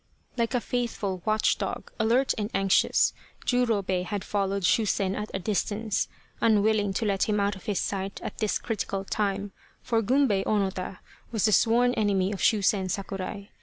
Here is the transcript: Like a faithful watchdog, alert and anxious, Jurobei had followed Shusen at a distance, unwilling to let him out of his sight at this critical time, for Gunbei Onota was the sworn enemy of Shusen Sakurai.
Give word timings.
Like 0.35 0.55
a 0.55 0.59
faithful 0.61 1.21
watchdog, 1.25 1.91
alert 1.99 2.33
and 2.35 2.49
anxious, 2.55 3.13
Jurobei 3.45 4.01
had 4.01 4.23
followed 4.23 4.63
Shusen 4.63 5.13
at 5.15 5.29
a 5.31 5.37
distance, 5.37 6.07
unwilling 6.41 6.91
to 6.93 7.05
let 7.05 7.29
him 7.29 7.39
out 7.39 7.55
of 7.55 7.65
his 7.65 7.79
sight 7.79 8.19
at 8.23 8.39
this 8.39 8.57
critical 8.57 9.03
time, 9.05 9.51
for 9.83 10.01
Gunbei 10.01 10.43
Onota 10.47 10.97
was 11.31 11.45
the 11.45 11.51
sworn 11.51 11.93
enemy 11.93 12.31
of 12.31 12.41
Shusen 12.41 12.89
Sakurai. 12.89 13.51